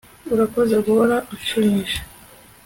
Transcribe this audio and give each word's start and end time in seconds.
urakoze 0.33 0.75
guhora 0.85 1.15
unshimisha 1.33 2.01